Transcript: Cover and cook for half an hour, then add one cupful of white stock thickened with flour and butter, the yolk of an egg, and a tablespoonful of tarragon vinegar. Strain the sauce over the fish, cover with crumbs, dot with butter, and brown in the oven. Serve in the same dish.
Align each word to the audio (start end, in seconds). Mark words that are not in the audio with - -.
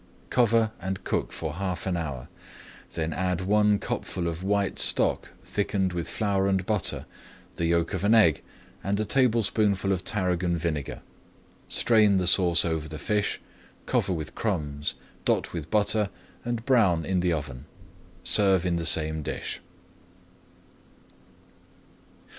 Cover 0.31 0.71
and 0.81 1.03
cook 1.03 1.31
for 1.31 1.53
half 1.53 1.85
an 1.85 1.95
hour, 1.95 2.27
then 2.93 3.13
add 3.13 3.41
one 3.41 3.77
cupful 3.77 4.27
of 4.27 4.41
white 4.41 4.79
stock 4.79 5.29
thickened 5.43 5.93
with 5.93 6.09
flour 6.09 6.47
and 6.47 6.65
butter, 6.65 7.05
the 7.57 7.67
yolk 7.67 7.93
of 7.93 8.03
an 8.03 8.15
egg, 8.15 8.41
and 8.83 8.99
a 8.99 9.05
tablespoonful 9.05 9.91
of 9.91 10.03
tarragon 10.03 10.57
vinegar. 10.57 11.03
Strain 11.67 12.17
the 12.17 12.25
sauce 12.25 12.65
over 12.65 12.87
the 12.89 12.97
fish, 12.97 13.39
cover 13.85 14.11
with 14.11 14.33
crumbs, 14.33 14.95
dot 15.23 15.53
with 15.53 15.69
butter, 15.69 16.09
and 16.43 16.65
brown 16.65 17.05
in 17.05 17.19
the 17.19 17.31
oven. 17.31 17.65
Serve 18.23 18.65
in 18.65 18.77
the 18.77 18.87
same 18.87 19.21
dish. 19.21 19.61